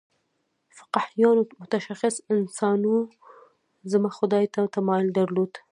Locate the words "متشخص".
1.61-2.15